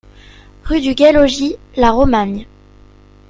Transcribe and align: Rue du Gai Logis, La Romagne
Rue 0.63 0.81
du 0.81 0.95
Gai 0.95 1.11
Logis, 1.11 1.57
La 1.77 1.91
Romagne 1.91 2.47